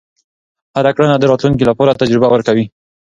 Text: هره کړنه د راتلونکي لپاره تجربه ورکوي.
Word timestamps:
هره 0.77 0.91
کړنه 0.95 1.15
د 1.19 1.23
راتلونکي 1.31 1.63
لپاره 1.69 1.97
تجربه 2.01 2.27
ورکوي. 2.31 2.65